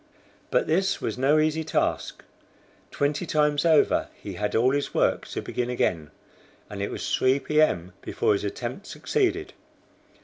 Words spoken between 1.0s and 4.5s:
no easy task. Twenty times over he